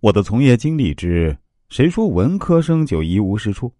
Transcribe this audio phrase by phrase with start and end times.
[0.00, 1.36] 我的从业经历之
[1.70, 3.72] 谁说文科生就一无是处？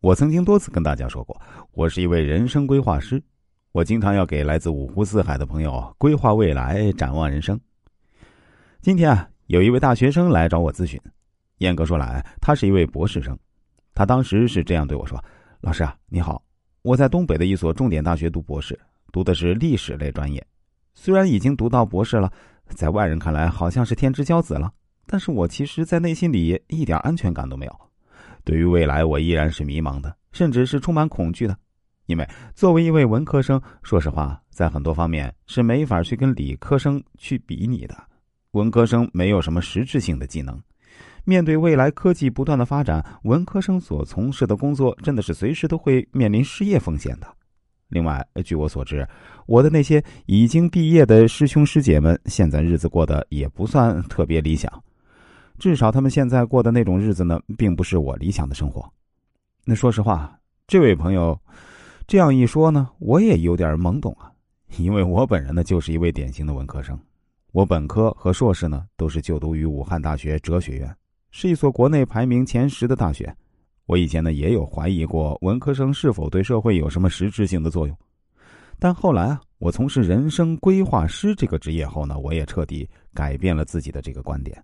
[0.00, 1.38] 我曾经多次跟大家说过，
[1.72, 3.22] 我是一位人生规划师，
[3.72, 7.60] 我经常要给来自五湖四海的朋友规划未来、展望人生。
[8.80, 10.98] 今天啊，有一位大学生来找我咨询，
[11.58, 13.38] 严格说来，他是一位博士生。
[13.92, 15.22] 他当时是这样对我说
[15.60, 16.42] ：“老师啊，你好，
[16.80, 18.80] 我在东北的一所重点大学读博士，
[19.12, 20.42] 读的是历史类专业，
[20.94, 22.32] 虽然已经读到博士了。”
[22.74, 24.72] 在外人看来，好像是天之骄子了，
[25.06, 27.80] 但是我其实，在内心里一点安全感都没有。
[28.44, 31.56] 对于未来，我依然是迷茫的，甚至是充满恐惧的。
[32.06, 37.96] 因为作为一位文科生，说实话，在很多方面是没法去跟理科生去比拟的。
[38.52, 40.60] 文科生没有什么实质性的技能，
[41.24, 47.26] 面对未来科技不断的发展，文科生所从事的工作真的是随时都会面临失业风险的。
[47.92, 49.06] 另外，据我所知，
[49.44, 54.82] 我的那些已经毕业的师兄师姐们，现在日子过得也不算特别理想，
[55.58, 58.90] 至少他们现在过的那种日子呢，并不是我理想的生活。
[59.66, 60.34] 那说实话，
[60.66, 61.38] 这位朋友
[62.06, 64.32] 这样一说呢，我也有点懵懂啊，
[64.78, 66.98] 因为我本人呢就是一位典型的文科生，
[67.52, 70.96] 我本科和硕士呢都是就读于武汉大学哲学院，
[71.30, 73.36] 是一所国内排名前十的大学。
[73.86, 77.96] 我以前呢也有怀疑过文科生是否对社会有什么实质性的作用，
[78.78, 84.62] 但后来啊，我从事人生规划师这个职业后呢，我也彻底改变了自己的这个观点，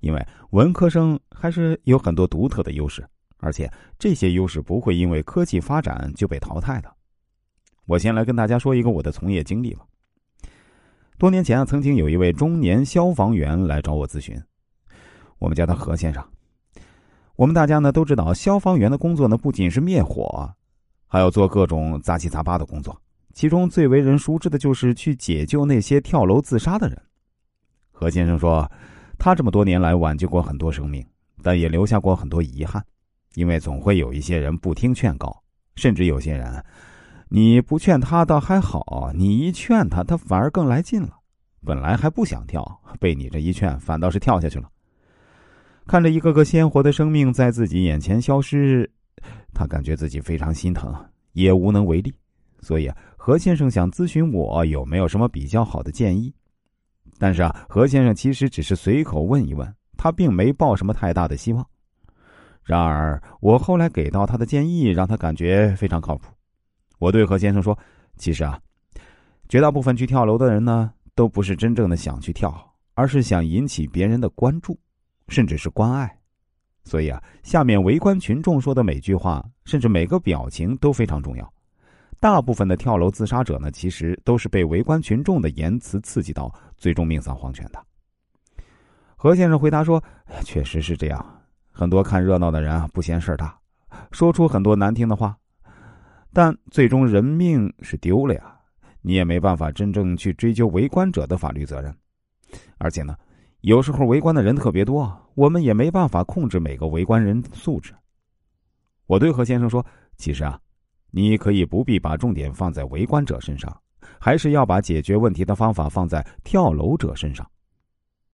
[0.00, 3.04] 因为文科生还是有很多独特的优势，
[3.38, 6.92] 而且这些优势不会因为科技发展就被淘汰的。
[7.86, 9.84] 我先来跟大家说一个我的从业经历吧。
[11.18, 14.40] 多年前啊，曾经有一位中年消防员来找我咨询，
[15.38, 16.24] 我们叫他何先生。
[17.40, 20.54] 我们大家呢都知道，消防员的工作呢不仅是灭火，
[21.06, 22.94] 还要做各种杂七杂八的工作。
[23.32, 27.02] 其中最为人熟知的就是去解救那些跳楼自杀的人。
[27.92, 28.70] 何先生说，
[29.18, 31.02] 他这么多年来挽救过很多生命，
[31.42, 32.84] 但也留下过很多遗憾，
[33.32, 35.34] 因为总会有一些人不听劝告，
[35.76, 36.62] 甚至有些人，
[37.30, 41.16] 你不劝他倒还好，你一劝他，他反而更来劲了。
[41.64, 44.68] 本来还不想跳，被你这一劝，反倒是跳下去了。
[45.90, 48.88] 看着一个个鲜活的生命在自己眼前消失，
[49.52, 50.94] 他感觉自己非常心疼，
[51.32, 52.14] 也无能为力。
[52.60, 56.32] 所以啊，何先生想咨询我有没有什么比较好的建议。
[57.18, 61.66] 但是啊，何先生其实只是随口问一问，他并没抱什么太大的希望。
[62.62, 66.32] 然而，我后来给到他的建议让他感觉非常靠谱。
[67.00, 67.76] 我对何先生说
[68.16, 68.60] ：“其实啊，
[69.48, 74.78] 绝大部分去跳楼的人呢，都不是真正的想去跳，而是想引起别人的关注。”
[75.30, 76.18] 甚至是关爱，
[76.82, 81.54] 所以啊，下面围观群众说的每句话，甚至每个表情都非常重要。
[82.18, 87.80] 大部分的跳楼自杀者呢，其实都是被围观群众的言辞刺激到，最终命丧黄泉的。
[89.16, 90.02] 何先生回答说
[90.44, 93.56] ：“确实是这样，很多看热闹的人啊，不嫌事儿大，
[94.10, 95.38] 说出很多难听的话，
[96.32, 98.54] 但最终人命是丢了呀，
[99.00, 101.94] 你也没办法真正去追究围观者的法律责任，
[102.78, 103.16] 而且呢。”
[103.62, 107.94] 有时候围观的人特别多，我们也没办法控制每个围观人的素质。
[109.06, 109.84] 我对何先生说
[110.16, 110.58] ：“其实啊，
[111.10, 113.74] 你可以不必把重点放在围观者身上，
[114.18, 117.46] 还是要把解决问题的方法放在跳楼者身上。